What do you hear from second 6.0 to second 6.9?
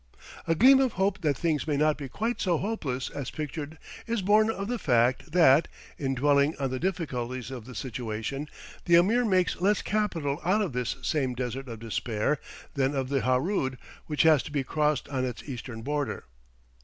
dwelling on the